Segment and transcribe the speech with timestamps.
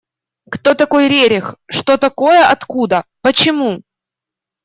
[0.49, 3.83] Кто такой Рерих, что такое, откуда, почему?